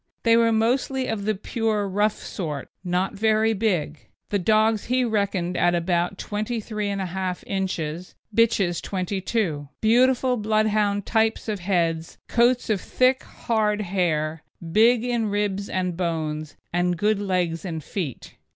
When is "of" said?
1.05-1.25, 11.47-11.59, 12.71-12.81